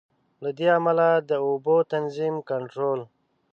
[0.43, 3.01] له دې امله د اوبو تنظیم، کنټرول.